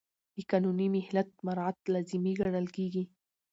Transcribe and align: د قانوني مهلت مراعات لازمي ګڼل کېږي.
د 0.35 0.37
قانوني 0.51 0.87
مهلت 0.97 1.29
مراعات 1.45 1.77
لازمي 1.93 2.33
ګڼل 2.39 2.67
کېږي. 2.75 3.03